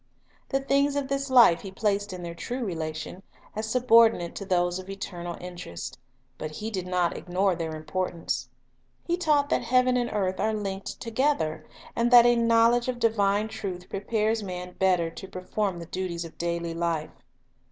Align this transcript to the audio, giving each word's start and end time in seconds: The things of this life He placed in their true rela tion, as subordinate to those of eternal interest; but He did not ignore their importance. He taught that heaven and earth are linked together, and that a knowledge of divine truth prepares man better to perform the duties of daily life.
The 0.49 0.59
things 0.61 0.95
of 0.95 1.07
this 1.09 1.29
life 1.29 1.61
He 1.61 1.69
placed 1.71 2.11
in 2.11 2.23
their 2.23 2.33
true 2.33 2.61
rela 2.65 2.95
tion, 2.95 3.21
as 3.55 3.69
subordinate 3.69 4.33
to 4.33 4.45
those 4.45 4.79
of 4.79 4.89
eternal 4.89 5.37
interest; 5.39 5.99
but 6.39 6.49
He 6.49 6.71
did 6.71 6.87
not 6.87 7.15
ignore 7.15 7.55
their 7.55 7.75
importance. 7.75 8.49
He 9.05 9.15
taught 9.15 9.49
that 9.49 9.61
heaven 9.61 9.97
and 9.97 10.09
earth 10.11 10.39
are 10.39 10.55
linked 10.55 10.99
together, 10.99 11.67
and 11.95 12.09
that 12.09 12.25
a 12.25 12.35
knowledge 12.35 12.87
of 12.87 12.97
divine 12.97 13.47
truth 13.47 13.89
prepares 13.89 14.41
man 14.41 14.73
better 14.79 15.11
to 15.11 15.27
perform 15.27 15.77
the 15.77 15.85
duties 15.85 16.25
of 16.25 16.35
daily 16.39 16.73
life. 16.73 17.11